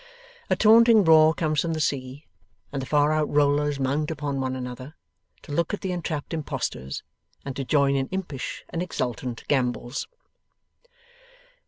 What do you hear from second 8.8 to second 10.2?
exultant gambols.